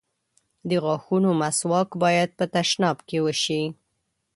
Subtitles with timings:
[0.69, 3.63] د غاښونو مسواک بايد په تشناب کې وشي.